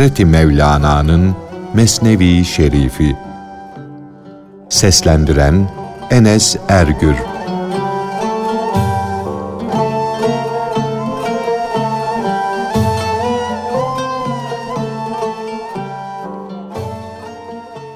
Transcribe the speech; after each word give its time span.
Hazreti 0.00 0.24
Mevlana'nın 0.24 1.36
Mesnevi 1.74 2.44
Şerifi 2.44 3.16
Seslendiren 4.68 5.70
Enes 6.10 6.56
Ergür 6.68 7.14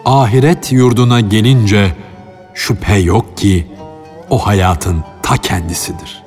Ahiret 0.05 0.73
yurduna 0.73 1.21
gelince 1.21 1.93
şüphe 2.55 2.97
yok 2.97 3.37
ki 3.37 3.67
o 4.31 4.47
hayatın 4.47 5.05
ta 5.23 5.37
kendisidir. 5.37 6.23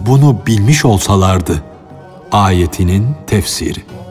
Bunu 0.00 0.46
bilmiş 0.46 0.84
olsalardı 0.84 1.62
ayetinin 2.32 3.08
tefsiri. 3.26 4.03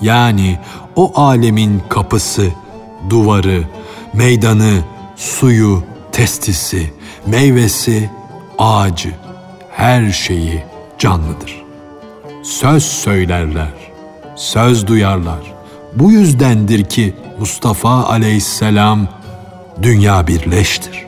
Yani 0.00 0.58
o 0.96 1.20
alemin 1.20 1.82
kapısı, 1.88 2.48
duvarı, 3.10 3.64
meydanı, 4.12 4.80
suyu, 5.16 5.82
testisi, 6.12 6.92
meyvesi, 7.26 8.10
ağacı, 8.58 9.14
her 9.70 10.12
şeyi 10.12 10.64
canlıdır. 10.98 11.64
Söz 12.42 12.82
söylerler, 12.82 13.72
söz 14.36 14.86
duyarlar. 14.86 15.54
Bu 15.94 16.12
yüzdendir 16.12 16.84
ki 16.84 17.14
Mustafa 17.38 18.04
aleyhisselam 18.04 19.08
dünya 19.82 20.26
birleştir. 20.26 21.06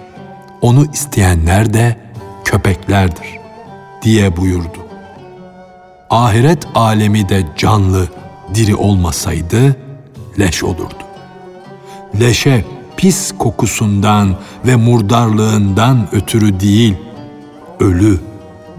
Onu 0.61 0.87
isteyenler 0.93 1.75
de 1.75 1.97
köpeklerdir 2.45 3.39
diye 4.03 4.37
buyurdu. 4.37 4.79
Ahiret 6.11 6.67
alemi 6.75 7.29
de 7.29 7.47
canlı, 7.57 8.09
diri 8.55 8.75
olmasaydı 8.75 9.77
leş 10.39 10.65
olurdu. 10.65 11.05
Leşe 12.21 12.65
pis 12.97 13.33
kokusundan 13.39 14.37
ve 14.67 14.77
murdarlığından 14.77 16.09
ötürü 16.13 16.61
değil, 16.61 16.97
ölü, 17.81 18.21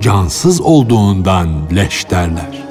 cansız 0.02 0.62
olduğundan 0.62 1.50
leş 1.76 2.10
derler. 2.10 2.62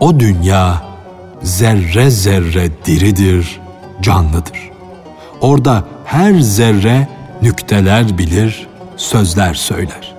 O 0.00 0.20
dünya 0.20 0.82
zerre 1.42 2.10
zerre 2.10 2.70
diridir, 2.84 3.60
canlıdır. 4.02 4.70
Orada 5.40 5.84
her 6.08 6.34
zerre 6.40 7.08
nükteler 7.42 8.18
bilir, 8.18 8.66
sözler 8.96 9.54
söyler. 9.54 10.14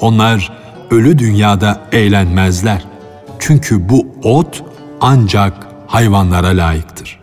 Onlar 0.00 0.52
ölü 0.90 1.18
dünyada 1.18 1.80
eğlenmezler. 1.92 2.84
Çünkü 3.38 3.88
bu 3.88 4.06
ot 4.22 4.64
ancak 5.00 5.66
hayvanlara 5.86 6.48
layıktır. 6.48 7.20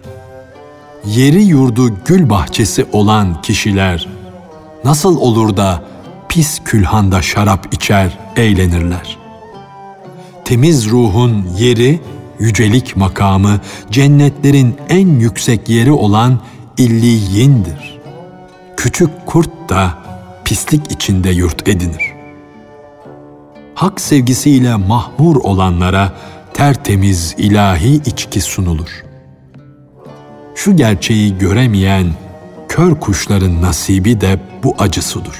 Yeri 1.05 1.43
yurdu 1.43 1.93
gül 2.05 2.29
bahçesi 2.29 2.85
olan 2.91 3.41
kişiler 3.41 4.07
nasıl 4.83 5.17
olur 5.17 5.57
da 5.57 5.83
pis 6.29 6.59
külhanda 6.65 7.21
şarap 7.21 7.73
içer, 7.73 8.17
eğlenirler? 8.35 9.17
Temiz 10.45 10.89
ruhun 10.89 11.47
yeri, 11.57 11.99
yücelik 12.39 12.97
makamı, 12.97 13.59
cennetlerin 13.91 14.75
en 14.89 15.19
yüksek 15.19 15.69
yeri 15.69 15.91
olan 15.91 16.39
illiyindir. 16.79 17.99
Küçük 18.77 19.09
kurt 19.25 19.69
da 19.69 19.97
pislik 20.45 20.91
içinde 20.91 21.29
yurt 21.29 21.67
edinir. 21.67 22.13
Hak 23.75 24.01
sevgisiyle 24.01 24.75
mahmur 24.75 25.35
olanlara 25.35 26.13
tertemiz 26.53 27.35
ilahi 27.37 27.95
içki 27.95 28.41
sunulur. 28.41 29.03
Şu 30.55 30.75
gerçeği 30.75 31.37
göremeyen 31.37 32.07
kör 32.69 32.99
kuşların 32.99 33.61
nasibi 33.61 34.21
de 34.21 34.39
bu 34.63 34.75
acısıdır. 34.79 35.35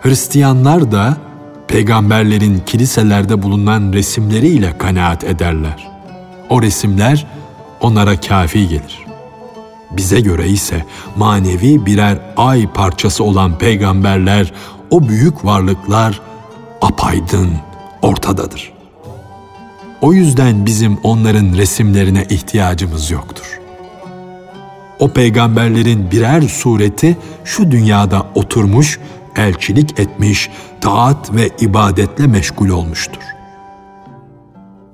Hristiyanlar 0.00 0.92
da 0.92 1.16
peygamberlerin 1.68 2.62
kiliselerde 2.66 3.42
bulunan 3.42 3.92
resimleriyle 3.92 4.78
kanaat 4.78 5.24
ederler. 5.24 5.88
O 6.48 6.62
resimler 6.62 7.26
onlara 7.80 8.20
kafi 8.20 8.68
gelir. 8.68 9.09
Bize 9.90 10.20
göre 10.20 10.48
ise 10.48 10.84
manevi 11.16 11.86
birer 11.86 12.18
ay 12.36 12.72
parçası 12.72 13.24
olan 13.24 13.58
peygamberler, 13.58 14.52
o 14.90 15.08
büyük 15.08 15.44
varlıklar 15.44 16.20
apaydın 16.82 17.50
ortadadır. 18.02 18.72
O 20.00 20.12
yüzden 20.12 20.66
bizim 20.66 20.98
onların 21.02 21.56
resimlerine 21.56 22.24
ihtiyacımız 22.30 23.10
yoktur. 23.10 23.60
O 24.98 25.08
peygamberlerin 25.08 26.10
birer 26.10 26.42
sureti 26.42 27.16
şu 27.44 27.70
dünyada 27.70 28.26
oturmuş, 28.34 29.00
elçilik 29.36 30.00
etmiş, 30.00 30.50
taat 30.80 31.34
ve 31.34 31.50
ibadetle 31.60 32.26
meşgul 32.26 32.68
olmuştur. 32.68 33.22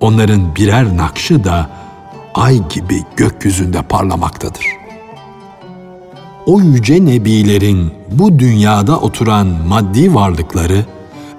Onların 0.00 0.56
birer 0.56 0.96
nakşı 0.96 1.44
da 1.44 1.70
ay 2.34 2.68
gibi 2.68 3.02
gökyüzünde 3.16 3.82
parlamaktadır. 3.82 4.85
O 6.46 6.60
yüce 6.60 7.04
nebilerin 7.04 7.92
bu 8.10 8.38
dünyada 8.38 9.00
oturan 9.00 9.46
maddi 9.46 10.14
varlıkları 10.14 10.84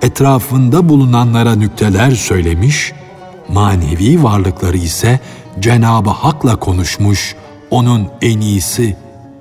etrafında 0.02 0.90
bulunanlara 0.90 1.56
nükteler 1.56 2.12
söylemiş, 2.12 2.94
manevi 3.50 4.24
varlıkları 4.24 4.78
ise 4.78 5.20
Cenabı 5.60 6.10
Hak'la 6.10 6.56
konuşmuş, 6.56 7.36
onun 7.72 8.08
en 8.22 8.42
iyisi, 8.42 8.98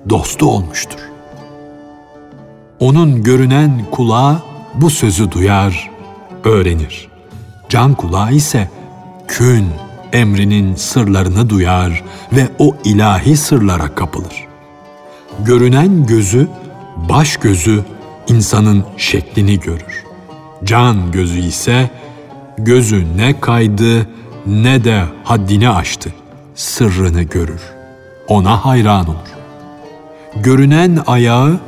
dostu 0.09 0.47
olmuştur. 0.47 0.99
Onun 2.81 3.23
görünen 3.23 3.87
kulağı 3.91 4.43
bu 4.75 4.91
sözü 4.91 5.31
duyar, 5.31 5.91
öğrenir. 6.45 7.09
Can 7.69 7.95
kulağı 7.95 8.33
ise 8.33 8.71
kün 9.29 9.67
emrinin 10.13 10.75
sırlarını 10.75 11.51
duyar 11.51 12.05
ve 12.33 12.49
o 12.59 12.77
ilahi 12.85 13.37
sırlara 13.37 13.95
kapılır. 13.95 14.47
Görünen 15.45 16.07
gözü, 16.07 16.49
baş 17.09 17.37
gözü 17.37 17.85
insanın 18.29 18.85
şeklini 18.97 19.61
görür. 19.61 20.05
Can 20.65 21.13
gözü 21.13 21.39
ise 21.39 21.91
gözü 22.59 23.17
ne 23.17 23.41
kaydı 23.41 24.09
ne 24.47 24.85
de 24.85 25.05
haddini 25.25 25.71
aştı. 25.71 26.13
Sırrını 26.55 27.23
görür. 27.23 27.61
Ona 28.29 28.65
hayran 28.65 29.09
olur. 29.09 29.37
Görünen 30.37 30.99
ayağı 31.07 31.61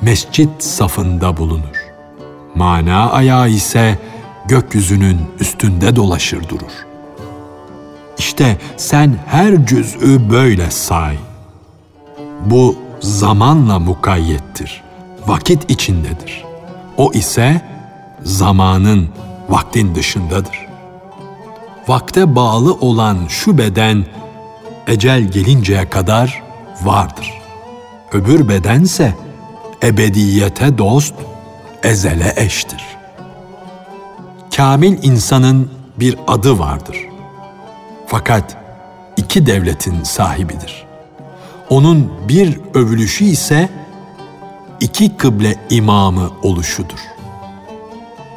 mescit 0.00 0.64
safında 0.64 1.36
bulunur. 1.36 1.92
Mana 2.54 3.10
ayağı 3.10 3.50
ise 3.50 3.98
gökyüzünün 4.48 5.18
üstünde 5.40 5.96
dolaşır 5.96 6.48
durur. 6.48 6.72
İşte 8.18 8.56
sen 8.76 9.14
her 9.26 9.66
cüz'ü 9.66 10.30
böyle 10.30 10.70
say. 10.70 11.16
Bu 12.46 12.76
zamanla 13.02 13.78
mukayyettir, 13.78 14.82
vakit 15.26 15.70
içindedir. 15.70 16.44
O 16.96 17.12
ise 17.12 17.60
zamanın, 18.22 19.08
vaktin 19.48 19.94
dışındadır. 19.94 20.66
Vakte 21.88 22.34
bağlı 22.36 22.74
olan 22.74 23.18
şu 23.28 23.58
beden, 23.58 24.04
ecel 24.86 25.22
gelinceye 25.22 25.90
kadar 25.90 26.42
vardır. 26.82 27.30
Öbür 28.12 28.48
bedense 28.48 29.14
ebediyete 29.82 30.78
dost, 30.78 31.14
ezele 31.82 32.32
eştir. 32.36 32.82
Kamil 34.56 34.98
insanın 35.02 35.70
bir 35.96 36.18
adı 36.26 36.58
vardır. 36.58 36.96
Fakat 38.06 38.56
iki 39.16 39.46
devletin 39.46 40.02
sahibidir. 40.02 40.91
Onun 41.72 42.12
bir 42.28 42.60
övülüşü 42.74 43.24
ise 43.24 43.68
iki 44.80 45.16
kıble 45.16 45.54
imamı 45.70 46.30
oluşudur. 46.42 46.98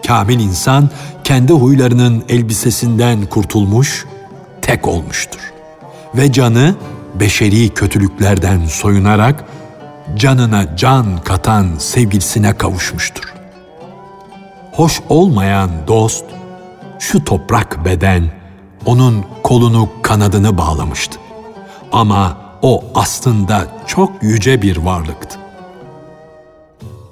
Kamil 0.07 0.39
insan 0.39 0.89
kendi 1.23 1.53
huylarının 1.53 2.23
elbisesinden 2.29 3.25
kurtulmuş, 3.25 4.05
tek 4.61 4.87
olmuştur. 4.87 5.39
Ve 6.15 6.31
canı 6.31 6.75
beşeri 7.15 7.69
kötülüklerden 7.69 8.65
soyunarak 8.65 9.45
canına 10.15 10.77
can 10.77 11.23
katan 11.23 11.67
sevgilisine 11.77 12.57
kavuşmuştur. 12.57 13.33
Hoş 14.71 15.01
olmayan 15.09 15.69
dost, 15.87 16.25
şu 16.99 17.23
toprak 17.23 17.85
beden 17.85 18.23
onun 18.85 19.25
kolunu 19.43 19.89
kanadını 20.01 20.57
bağlamıştı. 20.57 21.19
Ama 21.91 22.44
o 22.65 22.83
aslında 22.95 23.67
çok 23.87 24.23
yüce 24.23 24.61
bir 24.61 24.77
varlıktı. 24.77 25.39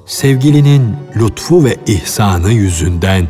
sevgilinin 0.06 0.96
lütfu 1.16 1.64
ve 1.64 1.78
ihsanı 1.88 2.52
yüzünden 2.52 3.28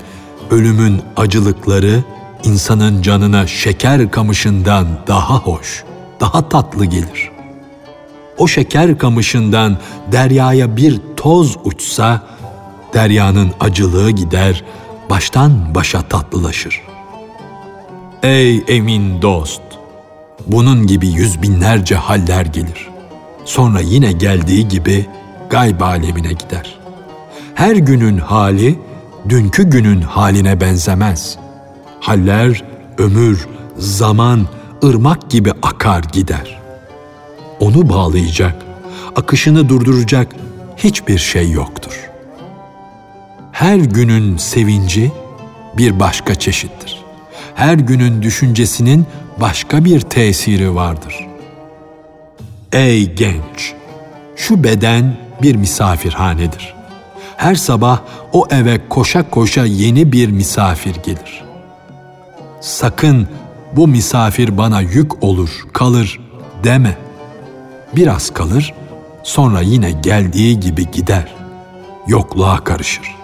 ölümün 0.51 1.01
acılıkları 1.17 2.03
insanın 2.43 3.01
canına 3.01 3.47
şeker 3.47 4.11
kamışından 4.11 4.87
daha 5.07 5.37
hoş, 5.37 5.83
daha 6.19 6.49
tatlı 6.49 6.85
gelir. 6.85 7.31
O 8.37 8.47
şeker 8.47 8.97
kamışından 8.97 9.77
deryaya 10.11 10.77
bir 10.77 10.99
toz 11.17 11.57
uçsa, 11.63 12.23
deryanın 12.93 13.51
acılığı 13.59 14.11
gider, 14.11 14.63
baştan 15.09 15.75
başa 15.75 16.01
tatlılaşır. 16.01 16.81
Ey 18.23 18.63
emin 18.67 19.21
dost! 19.21 19.62
Bunun 20.47 20.87
gibi 20.87 21.07
yüz 21.07 21.41
binlerce 21.41 21.95
haller 21.95 22.45
gelir. 22.45 22.89
Sonra 23.45 23.79
yine 23.79 24.11
geldiği 24.11 24.67
gibi 24.67 25.05
gayb 25.49 25.81
alemine 25.81 26.33
gider. 26.33 26.79
Her 27.55 27.75
günün 27.75 28.17
hali, 28.17 28.79
dünkü 29.29 29.63
günün 29.63 30.01
haline 30.01 30.61
benzemez. 30.61 31.37
Haller, 31.99 32.63
ömür, 32.97 33.47
zaman, 33.77 34.47
ırmak 34.83 35.29
gibi 35.29 35.51
akar 35.61 36.03
gider. 36.03 36.61
Onu 37.59 37.89
bağlayacak, 37.89 38.55
akışını 39.15 39.69
durduracak 39.69 40.35
hiçbir 40.77 41.17
şey 41.17 41.51
yoktur. 41.51 42.09
Her 43.51 43.77
günün 43.77 44.37
sevinci 44.37 45.11
bir 45.77 45.99
başka 45.99 46.35
çeşittir. 46.35 47.03
Her 47.55 47.73
günün 47.73 48.21
düşüncesinin 48.21 49.05
başka 49.41 49.85
bir 49.85 50.01
tesiri 50.01 50.75
vardır. 50.75 51.27
Ey 52.71 53.15
genç! 53.15 53.73
Şu 54.35 54.63
beden 54.63 55.17
bir 55.41 55.55
misafirhanedir. 55.55 56.73
Her 57.37 57.55
sabah 57.55 57.99
o 58.33 58.47
eve 58.51 58.89
koşa 58.89 59.29
koşa 59.29 59.65
yeni 59.65 60.11
bir 60.11 60.29
misafir 60.29 60.95
gelir. 61.03 61.43
Sakın 62.61 63.27
bu 63.75 63.87
misafir 63.87 64.57
bana 64.57 64.81
yük 64.81 65.23
olur, 65.23 65.49
kalır 65.73 66.19
deme. 66.63 66.97
Biraz 67.95 68.33
kalır, 68.33 68.73
sonra 69.23 69.61
yine 69.61 69.91
geldiği 69.91 70.59
gibi 70.59 70.91
gider. 70.91 71.35
Yokluğa 72.07 72.63
karışır. 72.63 73.15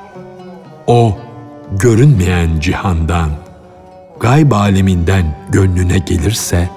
O 0.88 1.18
görünmeyen 1.72 2.60
cihandan, 2.60 3.30
gayb 4.19 4.51
aleminden 4.51 5.25
gönlüne 5.50 5.98
gelirse, 5.98 6.69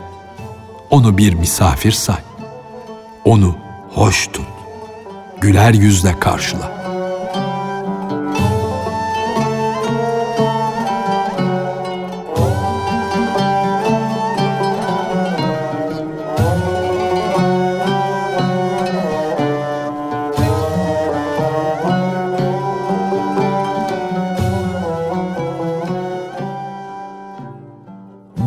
onu 0.90 1.18
bir 1.18 1.34
misafir 1.34 1.92
say. 1.92 2.20
Onu 3.24 3.56
hoş 3.94 4.26
tut. 4.26 4.46
Güler 5.40 5.74
yüzle 5.74 6.18
karşıla.'' 6.18 6.81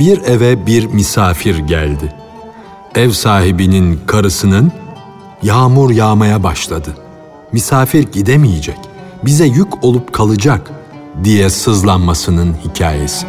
Bir 0.06 0.22
eve 0.22 0.66
bir 0.66 0.86
misafir 0.86 1.58
geldi. 1.58 2.14
Ev 2.96 3.10
sahibinin 3.10 4.00
karısının 4.06 4.72
yağmur 5.44 5.92
yağmaya 5.92 6.44
başladı. 6.44 6.98
Misafir 7.52 8.04
gidemeyecek, 8.12 8.78
bize 9.24 9.46
yük 9.46 9.84
olup 9.84 10.14
kalacak 10.14 10.72
diye 11.24 11.50
sızlanmasının 11.50 12.56
hikayesi. 12.66 13.28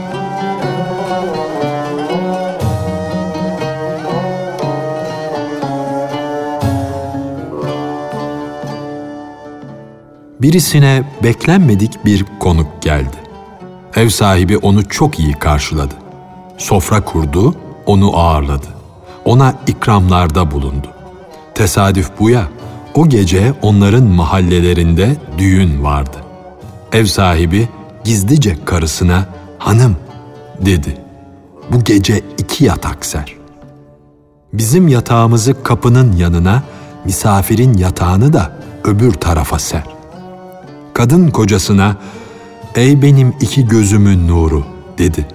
Birisine 10.40 11.04
beklenmedik 11.22 12.04
bir 12.04 12.24
konuk 12.40 12.82
geldi. 12.82 13.16
Ev 13.94 14.08
sahibi 14.08 14.58
onu 14.58 14.88
çok 14.88 15.18
iyi 15.18 15.32
karşıladı. 15.32 16.05
Sofra 16.58 17.00
kurdu, 17.04 17.54
onu 17.86 18.16
ağırladı. 18.16 18.66
Ona 19.24 19.54
ikramlarda 19.66 20.50
bulundu. 20.50 20.86
Tesadüf 21.54 22.10
bu 22.20 22.30
ya, 22.30 22.48
o 22.94 23.08
gece 23.08 23.54
onların 23.62 24.04
mahallelerinde 24.04 25.16
düğün 25.38 25.84
vardı. 25.84 26.16
Ev 26.92 27.04
sahibi 27.04 27.68
gizlice 28.04 28.64
karısına 28.64 29.26
hanım 29.58 29.96
dedi. 30.66 30.96
Bu 31.72 31.84
gece 31.84 32.22
iki 32.38 32.64
yatak 32.64 33.06
ser. 33.06 33.36
Bizim 34.52 34.88
yatağımızı 34.88 35.62
kapının 35.62 36.16
yanına, 36.16 36.62
misafirin 37.04 37.74
yatağını 37.78 38.32
da 38.32 38.52
öbür 38.84 39.12
tarafa 39.12 39.58
ser. 39.58 39.84
Kadın 40.94 41.30
kocasına, 41.30 41.96
ey 42.74 43.02
benim 43.02 43.34
iki 43.40 43.68
gözümün 43.68 44.28
nuru 44.28 44.64
dedi. 44.98 45.26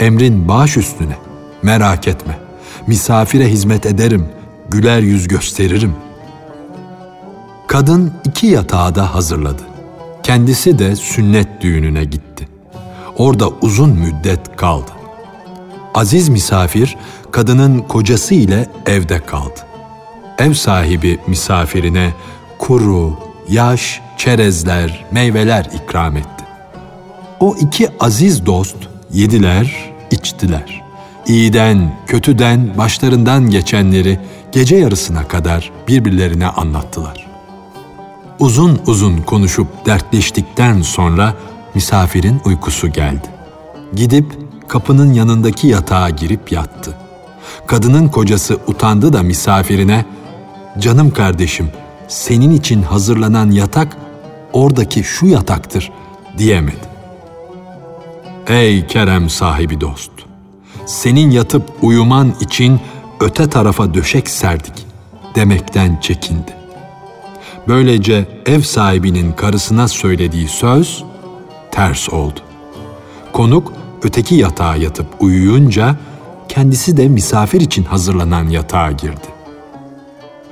Emrin 0.00 0.48
baş 0.48 0.76
üstüne. 0.76 1.16
Merak 1.62 2.08
etme. 2.08 2.38
Misafire 2.86 3.48
hizmet 3.48 3.86
ederim. 3.86 4.26
Güler 4.68 4.98
yüz 4.98 5.28
gösteririm. 5.28 5.94
Kadın 7.66 8.12
iki 8.24 8.46
yatağı 8.46 8.94
da 8.94 9.14
hazırladı. 9.14 9.62
Kendisi 10.22 10.78
de 10.78 10.96
sünnet 10.96 11.48
düğününe 11.60 12.04
gitti. 12.04 12.48
Orada 13.16 13.48
uzun 13.48 13.90
müddet 13.90 14.56
kaldı. 14.56 14.90
Aziz 15.94 16.28
misafir 16.28 16.96
kadının 17.30 17.78
kocası 17.78 18.34
ile 18.34 18.66
evde 18.86 19.26
kaldı. 19.26 19.60
Ev 20.38 20.54
sahibi 20.54 21.18
misafirine 21.26 22.14
kuru, 22.58 23.12
yaş, 23.48 24.00
çerezler, 24.16 25.04
meyveler 25.12 25.70
ikram 25.84 26.16
etti. 26.16 26.44
O 27.40 27.56
iki 27.60 27.88
aziz 28.00 28.46
dost 28.46 28.76
yediler, 29.12 29.87
içtiler. 30.10 30.82
İyiden, 31.26 31.92
kötüden, 32.06 32.78
başlarından 32.78 33.50
geçenleri 33.50 34.18
gece 34.52 34.76
yarısına 34.76 35.28
kadar 35.28 35.72
birbirlerine 35.88 36.46
anlattılar. 36.46 37.26
Uzun 38.38 38.80
uzun 38.86 39.16
konuşup 39.16 39.86
dertleştikten 39.86 40.82
sonra 40.82 41.34
misafirin 41.74 42.40
uykusu 42.44 42.88
geldi. 42.88 43.26
Gidip 43.94 44.38
kapının 44.68 45.12
yanındaki 45.12 45.66
yatağa 45.66 46.10
girip 46.10 46.52
yattı. 46.52 46.94
Kadının 47.66 48.08
kocası 48.08 48.58
utandı 48.66 49.12
da 49.12 49.22
misafirine, 49.22 50.04
''Canım 50.78 51.10
kardeşim, 51.10 51.70
senin 52.08 52.50
için 52.50 52.82
hazırlanan 52.82 53.50
yatak 53.50 53.96
oradaki 54.52 55.04
şu 55.04 55.26
yataktır.'' 55.26 55.92
diyemedi. 56.38 56.87
Ey 58.48 58.86
kerem 58.86 59.30
sahibi 59.30 59.80
dost! 59.80 60.10
Senin 60.86 61.30
yatıp 61.30 61.62
uyuman 61.82 62.34
için 62.40 62.80
öte 63.20 63.50
tarafa 63.50 63.94
döşek 63.94 64.28
serdik 64.28 64.86
demekten 65.34 66.00
çekindi. 66.00 66.52
Böylece 67.68 68.26
ev 68.46 68.60
sahibinin 68.60 69.32
karısına 69.32 69.88
söylediği 69.88 70.48
söz 70.48 71.04
ters 71.70 72.08
oldu. 72.08 72.40
Konuk 73.32 73.72
öteki 74.02 74.34
yatağa 74.34 74.76
yatıp 74.76 75.06
uyuyunca 75.20 75.96
kendisi 76.48 76.96
de 76.96 77.08
misafir 77.08 77.60
için 77.60 77.84
hazırlanan 77.84 78.48
yatağa 78.48 78.92
girdi. 78.92 79.28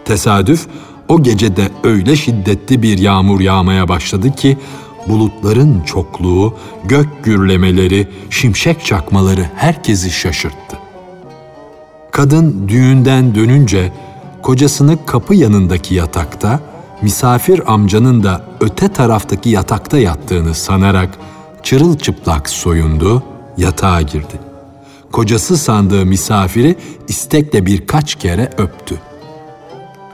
Tesadüf 0.05 0.67
o 1.09 1.23
gecede 1.23 1.71
öyle 1.85 2.17
şiddetli 2.17 2.83
bir 2.83 2.99
yağmur 2.99 3.41
yağmaya 3.41 3.89
başladı 3.89 4.33
ki 4.33 4.59
bulutların 5.09 5.81
çokluğu, 5.81 6.55
gök 6.85 7.25
gürlemeleri, 7.25 8.09
şimşek 8.31 8.85
çakmaları 8.85 9.51
herkesi 9.55 10.11
şaşırttı. 10.11 10.79
Kadın 12.11 12.69
düğünden 12.69 13.35
dönünce 13.35 13.93
kocasını 14.43 15.07
kapı 15.07 15.35
yanındaki 15.35 15.95
yatakta, 15.95 16.61
misafir 17.03 17.73
amcanın 17.73 18.23
da 18.23 18.45
öte 18.61 18.89
taraftaki 18.89 19.51
yatakta 19.51 19.99
yattığını 19.99 20.55
sanarak 20.55 21.19
çırılçıplak 21.63 22.49
soyundu, 22.49 23.23
yatağa 23.57 24.03
girdi. 24.03 24.41
Kocası 25.13 25.57
sandığı 25.57 26.07
misafiri 26.07 26.77
istekle 27.09 27.67
birkaç 27.67 28.15
kere 28.15 28.51
öptü. 28.59 28.95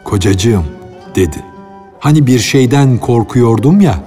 Kocacığım 0.04 0.64
dedi. 1.14 1.44
Hani 1.98 2.26
bir 2.26 2.38
şeyden 2.38 2.98
korkuyordum 2.98 3.80
ya, 3.80 4.04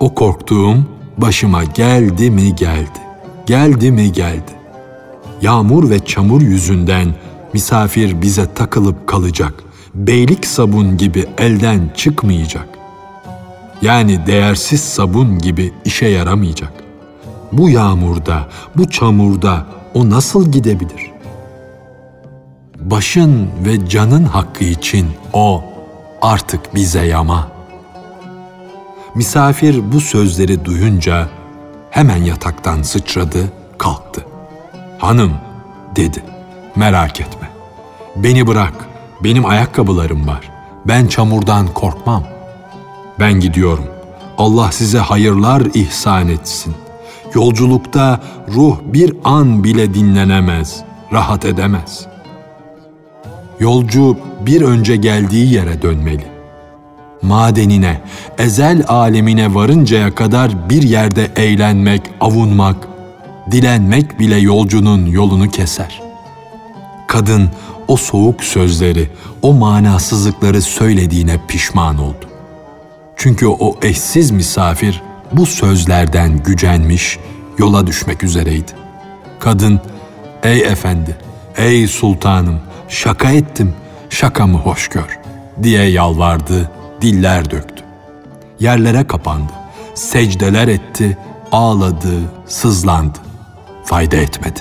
o 0.00 0.14
korktuğum 0.14 0.76
başıma 1.18 1.64
geldi 1.64 2.30
mi 2.30 2.56
geldi. 2.56 2.98
Geldi 3.46 3.90
mi 3.90 4.12
geldi. 4.12 4.52
Yağmur 5.42 5.90
ve 5.90 6.04
çamur 6.04 6.42
yüzünden 6.42 7.14
misafir 7.52 8.22
bize 8.22 8.54
takılıp 8.54 9.06
kalacak. 9.06 9.54
Beylik 9.94 10.46
sabun 10.46 10.96
gibi 10.96 11.26
elden 11.38 11.90
çıkmayacak. 11.96 12.68
yani 13.82 14.26
değersiz 14.26 14.80
sabun 14.80 15.38
gibi 15.38 15.72
işe 15.84 16.06
yaramayacak. 16.06 16.72
Bu 17.52 17.70
yağmurda, 17.70 18.48
bu 18.76 18.90
çamurda 18.90 19.66
o 19.94 20.10
nasıl 20.10 20.52
gidebilir? 20.52 21.10
Başın 22.80 23.48
ve 23.66 23.88
canın 23.88 24.24
hakkı 24.24 24.64
için 24.64 25.06
o 25.32 25.64
artık 26.22 26.74
bize 26.74 27.06
yama. 27.06 27.57
Misafir 29.18 29.92
bu 29.92 30.00
sözleri 30.00 30.64
duyunca 30.64 31.28
hemen 31.90 32.16
yataktan 32.24 32.82
sıçradı, 32.82 33.52
kalktı. 33.78 34.26
Hanım 34.98 35.32
dedi, 35.96 36.22
merak 36.76 37.20
etme. 37.20 37.50
Beni 38.16 38.46
bırak, 38.46 38.72
benim 39.24 39.46
ayakkabılarım 39.46 40.28
var. 40.28 40.50
Ben 40.86 41.06
çamurdan 41.06 41.66
korkmam. 41.66 42.24
Ben 43.20 43.32
gidiyorum. 43.40 43.84
Allah 44.36 44.72
size 44.72 44.98
hayırlar 44.98 45.62
ihsan 45.74 46.28
etsin. 46.28 46.74
Yolculukta 47.34 48.20
ruh 48.54 48.76
bir 48.84 49.14
an 49.24 49.64
bile 49.64 49.94
dinlenemez, 49.94 50.84
rahat 51.12 51.44
edemez. 51.44 52.06
Yolcu 53.60 54.16
bir 54.40 54.62
önce 54.62 54.96
geldiği 54.96 55.54
yere 55.54 55.82
dönmeli. 55.82 56.37
Madenine, 57.22 58.00
ezel 58.38 58.84
alemine 58.88 59.54
varıncaya 59.54 60.14
kadar 60.14 60.70
bir 60.70 60.82
yerde 60.82 61.30
eğlenmek, 61.36 62.02
avunmak, 62.20 62.88
dilenmek 63.50 64.20
bile 64.20 64.36
yolcunun 64.36 65.06
yolunu 65.06 65.50
keser. 65.50 66.02
Kadın 67.08 67.50
o 67.88 67.96
soğuk 67.96 68.44
sözleri, 68.44 69.10
o 69.42 69.52
manasızlıkları 69.52 70.62
söylediğine 70.62 71.40
pişman 71.48 71.98
oldu. 71.98 72.28
Çünkü 73.16 73.46
o 73.46 73.76
eşsiz 73.82 74.30
misafir 74.30 75.02
bu 75.32 75.46
sözlerden 75.46 76.42
gücenmiş, 76.42 77.18
yola 77.58 77.86
düşmek 77.86 78.24
üzereydi. 78.24 78.72
Kadın, 79.40 79.80
''Ey 80.42 80.60
efendi, 80.60 81.16
ey 81.56 81.86
sultanım, 81.86 82.60
şaka 82.88 83.30
ettim, 83.30 83.74
şakamı 84.10 84.58
hoş 84.58 84.88
gör.'' 84.88 85.18
diye 85.62 85.82
yalvardı, 85.84 86.70
diller 87.00 87.50
döktü. 87.50 87.84
Yerlere 88.60 89.06
kapandı, 89.06 89.52
secdeler 89.94 90.68
etti, 90.68 91.18
ağladı, 91.52 92.14
sızlandı. 92.46 93.18
Fayda 93.84 94.16
etmedi. 94.16 94.60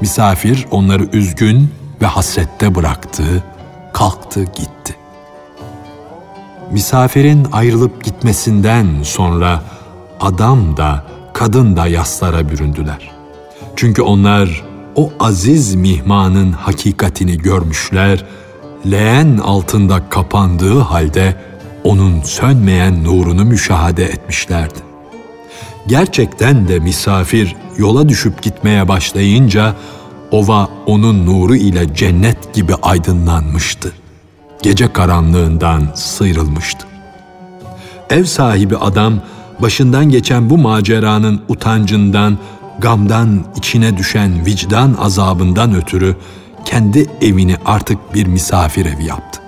Misafir 0.00 0.66
onları 0.70 1.04
üzgün 1.12 1.70
ve 2.02 2.06
hasrette 2.06 2.74
bıraktı, 2.74 3.42
kalktı 3.92 4.44
gitti. 4.44 4.96
Misafirin 6.72 7.46
ayrılıp 7.52 8.04
gitmesinden 8.04 9.02
sonra 9.02 9.62
adam 10.20 10.76
da 10.76 11.04
kadın 11.32 11.76
da 11.76 11.86
yaslara 11.86 12.50
büründüler. 12.50 13.10
Çünkü 13.76 14.02
onlar 14.02 14.64
o 14.94 15.12
aziz 15.20 15.74
mihmanın 15.74 16.52
hakikatini 16.52 17.38
görmüşler, 17.38 18.24
leğen 18.90 19.38
altında 19.38 20.08
kapandığı 20.08 20.78
halde 20.78 21.36
onun 21.84 22.22
sönmeyen 22.22 23.04
nurunu 23.04 23.44
müşahede 23.44 24.04
etmişlerdi. 24.04 24.78
Gerçekten 25.86 26.68
de 26.68 26.78
misafir 26.78 27.56
yola 27.78 28.08
düşüp 28.08 28.42
gitmeye 28.42 28.88
başlayınca 28.88 29.74
ova 30.30 30.68
onun 30.86 31.26
nuru 31.26 31.56
ile 31.56 31.94
cennet 31.94 32.54
gibi 32.54 32.74
aydınlanmıştı. 32.74 33.92
Gece 34.62 34.92
karanlığından 34.92 35.82
sıyrılmıştı. 35.94 36.86
Ev 38.10 38.24
sahibi 38.24 38.76
adam 38.76 39.14
başından 39.62 40.08
geçen 40.08 40.50
bu 40.50 40.58
maceranın 40.58 41.40
utancından, 41.48 42.38
gamdan 42.78 43.44
içine 43.56 43.96
düşen 43.96 44.46
vicdan 44.46 44.96
azabından 45.00 45.74
ötürü 45.74 46.16
kendi 46.64 47.06
evini 47.20 47.56
artık 47.64 48.14
bir 48.14 48.26
misafir 48.26 48.86
evi 48.86 49.04
yaptı. 49.04 49.40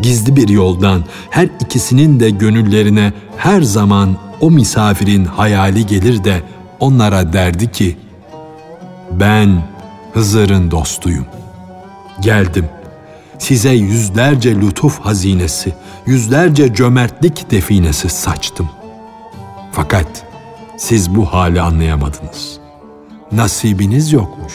Gizli 0.00 0.36
bir 0.36 0.48
yoldan 0.48 1.04
her 1.30 1.48
ikisinin 1.60 2.20
de 2.20 2.30
gönüllerine 2.30 3.12
her 3.36 3.62
zaman 3.62 4.16
o 4.40 4.50
misafirin 4.50 5.24
hayali 5.24 5.86
gelir 5.86 6.24
de 6.24 6.42
onlara 6.80 7.32
derdi 7.32 7.72
ki, 7.72 7.96
ben 9.10 9.62
Hızır'ın 10.12 10.70
dostuyum. 10.70 11.26
Geldim. 12.20 12.68
Size 13.38 13.70
yüzlerce 13.70 14.54
lütuf 14.54 15.00
hazinesi, 15.00 15.74
yüzlerce 16.06 16.74
cömertlik 16.74 17.50
definesi 17.50 18.08
saçtım. 18.08 18.68
Fakat 19.72 20.06
siz 20.78 21.14
bu 21.14 21.26
hali 21.26 21.60
anlayamadınız. 21.60 22.58
Nasibiniz 23.32 24.12
yokmuş. 24.12 24.52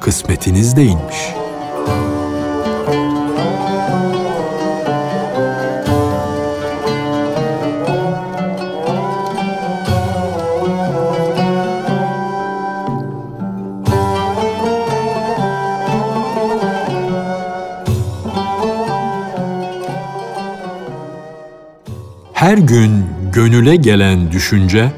Kısmetiniz 0.00 0.76
değilmiş.'' 0.76 1.40
Her 22.40 22.58
gün 22.58 23.06
gönüle 23.32 23.76
gelen 23.76 24.32
düşünce, 24.32 24.92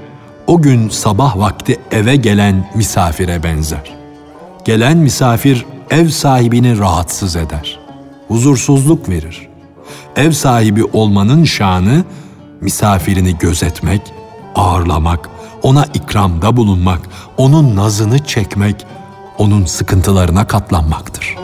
o 0.46 0.62
gün 0.62 0.88
sabah 0.88 1.38
vakti 1.38 1.78
eve 1.90 2.16
gelen 2.16 2.70
misafire 2.74 3.42
benzer. 3.42 4.01
Gelen 4.64 4.96
misafir 4.96 5.66
ev 5.90 6.08
sahibini 6.08 6.78
rahatsız 6.78 7.36
eder, 7.36 7.78
huzursuzluk 8.28 9.08
verir. 9.08 9.48
Ev 10.16 10.32
sahibi 10.32 10.84
olmanın 10.84 11.44
şanı, 11.44 12.04
misafirini 12.60 13.38
gözetmek, 13.38 14.02
ağırlamak, 14.54 15.30
ona 15.62 15.84
ikramda 15.94 16.56
bulunmak, 16.56 17.00
onun 17.36 17.76
nazını 17.76 18.18
çekmek, 18.18 18.86
onun 19.38 19.64
sıkıntılarına 19.64 20.46
katlanmaktır.'' 20.46 21.42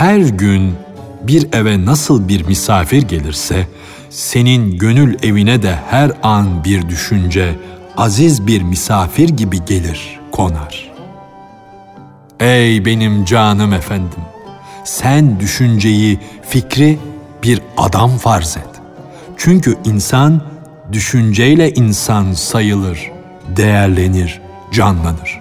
her 0.00 0.20
gün 0.20 0.74
bir 1.22 1.52
eve 1.52 1.84
nasıl 1.84 2.28
bir 2.28 2.46
misafir 2.46 3.02
gelirse, 3.02 3.66
senin 4.10 4.78
gönül 4.78 5.16
evine 5.22 5.62
de 5.62 5.78
her 5.90 6.12
an 6.22 6.64
bir 6.64 6.88
düşünce, 6.88 7.54
aziz 7.96 8.46
bir 8.46 8.62
misafir 8.62 9.28
gibi 9.28 9.64
gelir, 9.64 10.20
konar. 10.32 10.90
Ey 12.40 12.84
benim 12.84 13.24
canım 13.24 13.72
efendim, 13.72 14.20
sen 14.84 15.40
düşünceyi, 15.40 16.18
fikri 16.48 16.98
bir 17.42 17.62
adam 17.76 18.18
farz 18.18 18.56
et. 18.56 18.80
Çünkü 19.36 19.76
insan 19.84 20.42
düşünceyle 20.92 21.74
insan 21.74 22.32
sayılır, 22.32 23.10
değerlenir, 23.56 24.40
canlanır. 24.72 25.40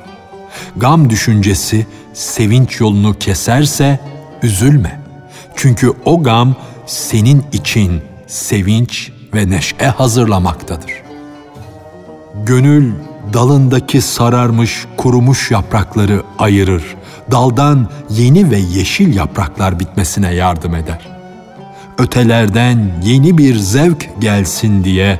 Gam 0.77 1.09
düşüncesi 1.09 1.85
sevinç 2.13 2.79
yolunu 2.79 3.19
keserse 3.19 3.99
üzülme. 4.43 4.99
Çünkü 5.61 5.93
o 6.05 6.23
gam 6.23 6.55
senin 6.85 7.43
için 7.53 8.01
sevinç 8.27 9.11
ve 9.33 9.49
neşe 9.49 9.85
hazırlamaktadır. 9.85 10.91
Gönül 12.45 12.91
dalındaki 13.33 14.01
sararmış, 14.01 14.85
kurumuş 14.97 15.51
yaprakları 15.51 16.23
ayırır. 16.37 16.83
Daldan 17.31 17.89
yeni 18.09 18.51
ve 18.51 18.57
yeşil 18.57 19.15
yapraklar 19.15 19.79
bitmesine 19.79 20.33
yardım 20.33 20.75
eder. 20.75 21.07
Ötelerden 21.97 22.91
yeni 23.03 23.37
bir 23.37 23.55
zevk 23.55 24.09
gelsin 24.19 24.83
diye 24.83 25.19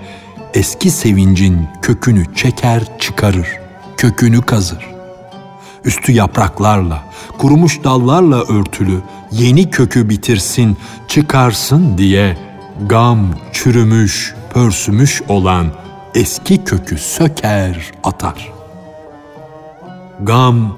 eski 0.53 0.91
sevincin 0.91 1.67
kökünü 1.81 2.36
çeker 2.36 2.84
çıkarır, 3.00 3.48
kökünü 3.98 4.41
kazır 4.41 4.99
üstü 5.86 6.12
yapraklarla, 6.12 7.03
kurumuş 7.38 7.83
dallarla 7.83 8.41
örtülü, 8.41 9.01
yeni 9.31 9.69
kökü 9.69 10.09
bitirsin, 10.09 10.77
çıkarsın 11.07 11.98
diye 11.98 12.38
gam 12.89 13.19
çürümüş, 13.51 14.36
pörsümüş 14.53 15.21
olan 15.27 15.67
eski 16.15 16.63
kökü 16.63 16.98
söker, 16.98 17.91
atar. 18.03 18.51
Gam 20.19 20.77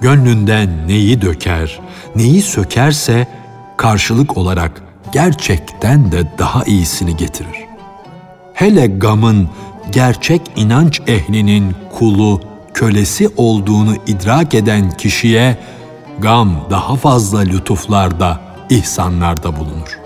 gönlünden 0.00 0.88
neyi 0.88 1.22
döker, 1.22 1.80
neyi 2.16 2.42
sökerse 2.42 3.28
karşılık 3.76 4.36
olarak 4.36 4.82
gerçekten 5.12 6.12
de 6.12 6.32
daha 6.38 6.64
iyisini 6.64 7.16
getirir. 7.16 7.64
Hele 8.54 8.86
gamın 8.86 9.48
gerçek 9.92 10.42
inanç 10.56 11.00
ehlinin 11.06 11.74
kulu, 11.98 12.40
kölesi 12.78 13.28
olduğunu 13.36 13.94
idrak 14.06 14.54
eden 14.54 14.90
kişiye 14.90 15.58
gam 16.18 16.66
daha 16.70 16.96
fazla 16.96 17.38
lütuflarda, 17.38 18.40
ihsanlarda 18.70 19.56
bulunur. 19.56 19.98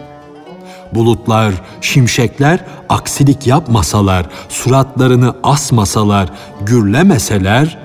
Bulutlar, 0.95 1.55
şimşekler 1.81 2.65
aksilik 2.89 3.47
yapmasalar, 3.47 4.27
suratlarını 4.49 5.35
asmasalar, 5.43 6.31
gürlemeseler, 6.61 7.79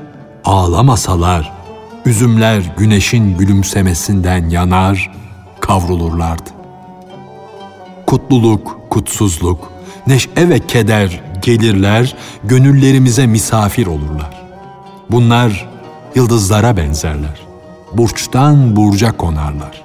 ağlamasalar, 0.45 1.53
üzümler 2.05 2.63
güneşin 2.77 3.37
gülümsemesinden 3.37 4.49
yanar, 4.49 5.11
kavrulurlardı. 5.59 6.49
Kutluluk, 8.05 8.77
kutsuzluk, 8.89 9.71
neşe 10.07 10.49
ve 10.49 10.59
keder 10.59 11.23
gelirler, 11.41 12.15
gönüllerimize 12.43 13.27
misafir 13.27 13.87
olurlar. 13.87 14.36
Bunlar 15.11 15.69
yıldızlara 16.15 16.77
benzerler. 16.77 17.47
Burçtan 17.93 18.75
burca 18.75 19.17
konarlar. 19.17 19.83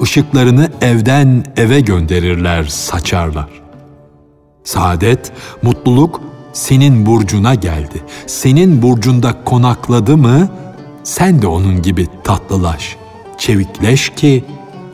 Işıklarını 0.00 0.70
evden 0.80 1.44
eve 1.56 1.80
gönderirler, 1.80 2.64
saçarlar. 2.64 3.48
Saadet, 4.64 5.32
mutluluk 5.62 6.20
senin 6.52 7.06
burcuna 7.06 7.54
geldi. 7.54 8.02
Senin 8.26 8.82
burcunda 8.82 9.44
konakladı 9.44 10.16
mı, 10.16 10.48
sen 11.04 11.42
de 11.42 11.46
onun 11.46 11.82
gibi 11.82 12.06
tatlılaş, 12.24 12.96
çevikleş 13.38 14.08
ki 14.08 14.44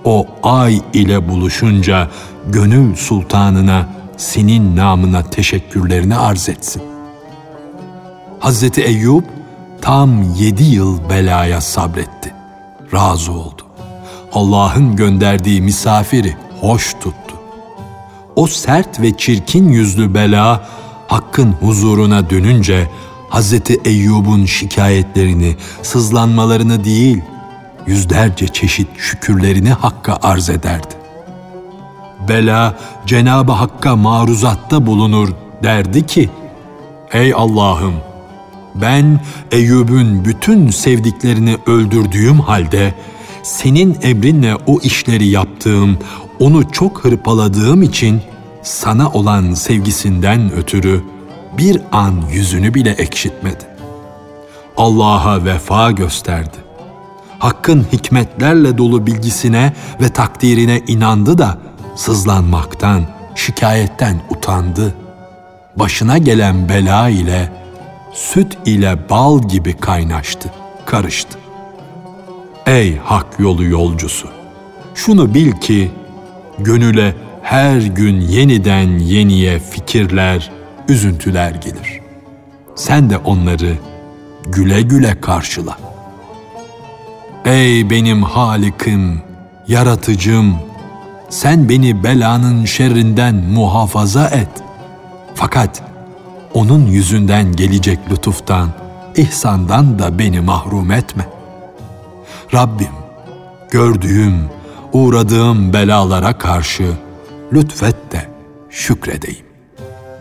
o 0.04 0.26
ay 0.42 0.80
ile 0.92 1.28
buluşunca 1.28 2.10
gönül 2.48 2.94
sultanına 2.94 3.88
senin 4.16 4.76
namına 4.76 5.22
teşekkürlerini 5.22 6.16
arz 6.16 6.48
etsin. 6.48 6.82
Hazreti 8.40 8.82
Eyüp 8.82 9.24
tam 9.82 10.34
yedi 10.34 10.62
yıl 10.62 11.10
belaya 11.10 11.60
sabretti. 11.60 12.34
Razı 12.92 13.32
oldu. 13.32 13.62
Allah'ın 14.32 14.96
gönderdiği 14.96 15.62
misafiri 15.62 16.36
hoş 16.60 16.92
tuttu. 16.94 17.34
O 18.36 18.46
sert 18.46 19.00
ve 19.00 19.16
çirkin 19.16 19.68
yüzlü 19.68 20.14
bela 20.14 20.68
Hakk'ın 21.08 21.52
huzuruna 21.52 22.30
dönünce 22.30 22.88
Hazreti 23.28 23.80
Eyyub'un 23.84 24.44
şikayetlerini, 24.44 25.56
sızlanmalarını 25.82 26.84
değil, 26.84 27.22
yüzlerce 27.86 28.48
çeşit 28.48 28.88
şükürlerini 28.98 29.70
Hakk'a 29.70 30.18
arz 30.22 30.50
ederdi. 30.50 30.94
Bela 32.28 32.78
Cenab-ı 33.06 33.52
Hakk'a 33.52 33.96
maruzatta 33.96 34.86
bulunur 34.86 35.28
derdi 35.62 36.06
ki, 36.06 36.30
Ey 37.12 37.34
Allah'ım! 37.34 38.12
Ben 38.74 39.20
Eyyub'un 39.50 40.24
bütün 40.24 40.70
sevdiklerini 40.70 41.56
öldürdüğüm 41.66 42.40
halde, 42.40 42.94
senin 43.42 43.96
emrinle 44.02 44.56
o 44.66 44.80
işleri 44.80 45.26
yaptığım, 45.26 45.98
onu 46.40 46.70
çok 46.72 47.04
hırpaladığım 47.04 47.82
için 47.82 48.22
sana 48.62 49.10
olan 49.10 49.54
sevgisinden 49.54 50.52
ötürü 50.52 51.02
bir 51.58 51.80
an 51.92 52.14
yüzünü 52.32 52.74
bile 52.74 52.90
ekşitmedi. 52.90 53.64
Allah'a 54.76 55.44
vefa 55.44 55.90
gösterdi. 55.90 56.56
Hakkın 57.38 57.87
hikmetlerle 57.92 58.78
dolu 58.78 59.06
bilgisine 59.06 59.72
ve 60.00 60.08
takdirine 60.08 60.82
inandı 60.87 61.38
da 61.38 61.58
sızlanmaktan, 61.96 63.02
şikayetten 63.35 64.22
utandı. 64.30 64.94
Başına 65.76 66.18
gelen 66.18 66.68
bela 66.68 67.08
ile 67.08 67.52
süt 68.12 68.59
ile 68.66 69.09
bal 69.11 69.42
gibi 69.42 69.77
kaynaştı, 69.77 70.51
karıştı. 70.87 71.38
Ey 72.66 72.96
hak 72.96 73.27
yolu 73.38 73.64
yolcusu! 73.64 74.29
Şunu 74.94 75.35
bil 75.35 75.53
ki 75.53 75.90
gönüle 76.59 77.14
her 77.42 77.81
gün 77.81 78.20
yeniden 78.20 78.98
yeniye 78.98 79.59
fikirler, 79.59 80.51
üzüntüler 80.88 81.51
gelir. 81.51 82.01
Sen 82.75 83.11
de 83.11 83.18
onları 83.18 83.79
güle 84.46 84.83
güle 84.83 85.20
karşıla. 85.20 85.79
Ey 87.44 87.90
benim 87.90 88.22
Halikim, 88.22 89.22
yaratıcım, 89.68 90.57
sen 91.31 91.68
beni 91.68 92.05
belanın 92.05 92.64
şerrinden 92.64 93.35
muhafaza 93.35 94.29
et. 94.29 94.48
Fakat 95.35 95.83
onun 96.54 96.86
yüzünden 96.86 97.56
gelecek 97.56 97.98
lütuftan, 98.10 98.68
ihsandan 99.16 99.98
da 99.98 100.18
beni 100.18 100.40
mahrum 100.40 100.92
etme. 100.92 101.26
Rabbim, 102.54 102.94
gördüğüm, 103.70 104.50
uğradığım 104.92 105.72
belalara 105.72 106.38
karşı 106.38 106.92
lütfet 107.52 108.12
de 108.12 108.28
şükredeyim. 108.70 109.46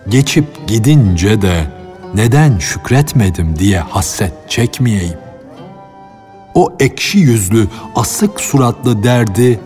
Geçip 0.10 0.68
gidince 0.68 1.42
de 1.42 1.68
neden 2.16 2.60
şükretmedim 2.60 3.60
diye 3.60 3.80
hasset 3.80 4.34
çekmeyeyim. 4.50 5.18
O 6.56 6.74
ekşi 6.80 7.18
yüzlü, 7.18 7.68
asık 7.96 8.42
suratlı 8.42 9.04
derdi 9.04 9.60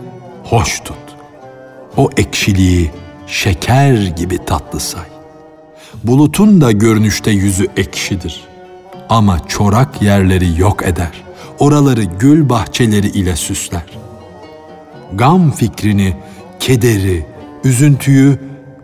hoş 0.44 0.80
tut. 0.80 0.96
O 1.96 2.10
ekşiliği 2.16 2.90
şeker 3.26 3.94
gibi 3.94 4.44
tatlı 4.44 4.80
say. 4.80 5.15
Bulutun 6.06 6.60
da 6.60 6.72
görünüşte 6.72 7.30
yüzü 7.30 7.66
ekşidir. 7.76 8.44
Ama 9.08 9.48
çorak 9.48 10.02
yerleri 10.02 10.60
yok 10.60 10.86
eder. 10.86 11.10
Oraları 11.58 12.02
gül 12.02 12.48
bahçeleri 12.48 13.06
ile 13.06 13.36
süsler. 13.36 13.84
Gam 15.14 15.52
fikrini, 15.52 16.16
kederi, 16.60 17.26
üzüntüyü 17.64 18.38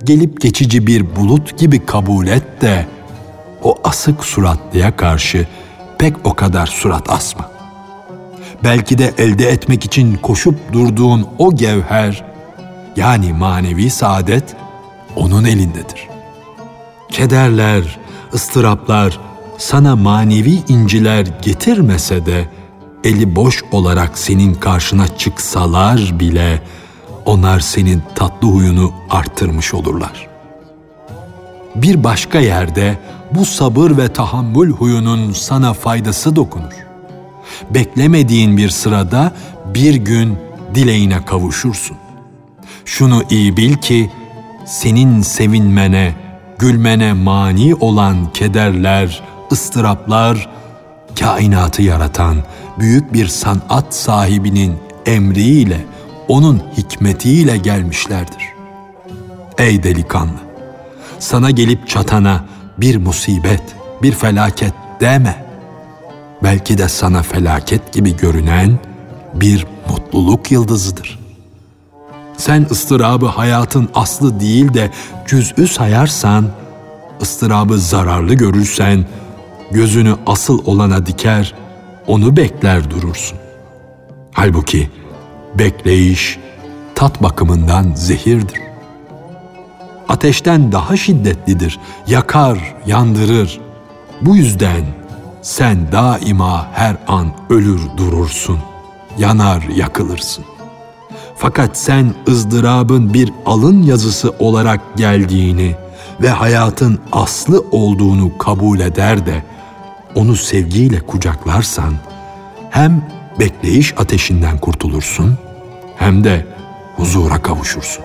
gelip 0.05 0.41
geçici 0.41 0.87
bir 0.87 1.17
bulut 1.17 1.59
gibi 1.59 1.87
kabul 1.87 2.27
et 2.27 2.63
de 2.63 2.87
o 3.63 3.79
asık 3.85 4.25
suratlıya 4.25 4.97
karşı 4.97 5.47
pek 5.99 6.15
o 6.25 6.35
kadar 6.35 6.67
surat 6.67 7.11
asma. 7.11 7.51
Belki 8.65 8.99
de 8.99 9.13
elde 9.19 9.49
etmek 9.49 9.85
için 9.85 10.17
koşup 10.17 10.73
durduğun 10.73 11.27
o 11.39 11.57
gevher 11.57 12.25
yani 12.97 13.33
manevi 13.33 13.91
saadet 13.91 14.45
onun 15.17 15.45
elindedir. 15.45 16.12
Kederler, 17.13 17.99
ıstıraplar 18.35 19.21
sana 19.59 19.97
manevi 19.97 20.63
inciler 20.69 21.27
getirmese 21.43 22.27
de 22.27 22.49
eli 23.05 23.37
boş 23.37 23.65
olarak 23.73 24.19
senin 24.19 24.55
karşına 24.55 25.09
çıksalar 25.09 26.21
bile 26.21 26.63
onlar 27.25 27.61
senin 27.61 28.03
tatlı 28.15 28.49
huyunu 28.49 28.93
arttırmış 29.11 29.75
olurlar. 29.75 30.29
Bir 31.75 32.05
başka 32.05 32.41
yerde 32.41 32.99
bu 33.35 33.45
sabır 33.45 33.97
ve 33.97 34.13
tahammül 34.13 34.71
huyunun 34.71 35.33
sana 35.33 35.73
faydası 35.73 36.37
dokunur. 36.37 36.87
Beklemediğin 37.71 38.57
bir 38.57 38.71
sırada 38.71 39.33
bir 39.75 39.95
gün 39.95 40.39
dileğine 40.75 41.25
kavuşursun. 41.25 41.97
Şunu 42.85 43.23
iyi 43.31 43.57
bil 43.57 43.75
ki 43.75 44.11
senin 44.67 45.23
sevinmene, 45.23 46.22
gülmene 46.63 47.13
mani 47.13 47.75
olan 47.75 48.33
kederler, 48.33 49.23
ıstıraplar, 49.53 50.49
kainatı 51.21 51.83
yaratan 51.83 52.37
büyük 52.79 53.13
bir 53.13 53.27
sanat 53.27 53.95
sahibinin 53.95 54.77
emriyle, 55.07 55.85
onun 56.29 56.63
hikmetiyle 56.77 57.57
gelmişlerdir. 57.57 58.45
Ey 59.59 59.83
delikanlı! 59.83 60.41
Sana 61.19 61.51
gelip 61.51 61.89
çatana 61.89 62.45
bir 62.79 62.97
musibet, 62.97 63.63
bir 64.03 64.13
felaket 64.13 64.75
deme. 65.01 65.45
Belki 66.43 66.79
de 66.79 66.89
sana 66.89 67.23
felaket 67.23 67.93
gibi 67.93 68.17
görünen 68.17 68.79
bir 69.35 69.67
mutluluk 69.89 70.53
yıldızıdır. 70.53 71.22
Sen 72.43 72.67
ıstırabı 72.71 73.27
hayatın 73.27 73.89
aslı 73.95 74.41
değil 74.41 74.75
de 74.75 74.91
cüz'ü 75.27 75.69
sayarsan, 75.69 76.49
ıstırabı 77.21 77.79
zararlı 77.79 78.35
görürsen, 78.35 79.07
gözünü 79.71 80.17
asıl 80.27 80.67
olana 80.67 81.07
diker, 81.07 81.55
onu 82.07 82.37
bekler 82.37 82.91
durursun. 82.91 83.39
Halbuki 84.33 84.91
bekleyiş 85.55 86.39
tat 86.95 87.23
bakımından 87.23 87.93
zehirdir. 87.95 88.61
Ateşten 90.09 90.73
daha 90.73 90.97
şiddetlidir, 90.97 91.81
yakar, 92.07 92.75
yandırır. 92.87 93.61
Bu 94.21 94.37
yüzden 94.37 94.85
sen 95.43 95.93
daima 95.93 96.67
her 96.73 96.97
an 97.09 97.33
ölür 97.51 97.81
durursun, 97.97 98.59
yanar 99.19 99.63
yakılırsın. 99.63 100.45
Fakat 101.43 101.79
sen 101.79 102.15
ızdırabın 102.29 103.15
bir 103.15 103.33
alın 103.47 103.83
yazısı 103.83 104.31
olarak 104.39 104.81
geldiğini 104.97 105.77
ve 106.21 106.29
hayatın 106.29 106.99
aslı 107.13 107.65
olduğunu 107.71 108.39
kabul 108.39 108.81
eder 108.81 109.27
de 109.27 109.43
onu 110.15 110.37
sevgiyle 110.37 111.01
kucaklarsan 111.01 111.95
hem 112.71 113.09
bekleyiş 113.39 113.95
ateşinden 113.99 114.59
kurtulursun 114.59 115.39
hem 115.97 116.25
de 116.25 116.47
huzura 116.97 117.43
kavuşursun. 117.43 118.05